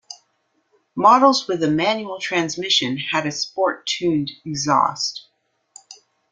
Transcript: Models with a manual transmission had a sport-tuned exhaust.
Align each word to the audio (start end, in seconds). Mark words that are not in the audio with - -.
Models 0.95 1.47
with 1.47 1.61
a 1.61 1.69
manual 1.69 2.17
transmission 2.19 2.97
had 2.97 3.27
a 3.27 3.31
sport-tuned 3.31 4.31
exhaust. 4.43 5.27